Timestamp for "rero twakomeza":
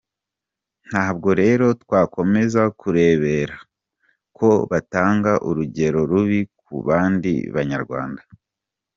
1.41-2.61